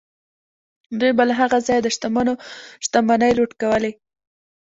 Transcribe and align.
دوی 0.99 1.11
به 1.17 1.23
له 1.29 1.33
هغه 1.41 1.57
ځایه 1.67 1.81
د 1.83 1.87
شتمنو 1.95 2.33
شتمنۍ 2.85 3.31
لوټ 3.37 3.51
کولې. 3.61 3.91